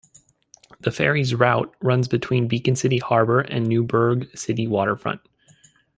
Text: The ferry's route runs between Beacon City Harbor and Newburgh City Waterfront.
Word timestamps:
The 0.79 0.89
ferry's 0.89 1.35
route 1.35 1.75
runs 1.79 2.07
between 2.07 2.47
Beacon 2.47 2.75
City 2.75 2.97
Harbor 2.97 3.41
and 3.41 3.67
Newburgh 3.67 4.35
City 4.35 4.65
Waterfront. 4.65 5.21